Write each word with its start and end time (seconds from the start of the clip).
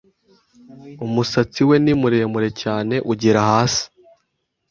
Umusatsi 1.05 1.61
we 1.69 1.75
ni 1.83 1.93
muremure 2.01 2.49
cyane 2.61 2.95
ugera 3.11 3.39
hasi. 3.49 3.85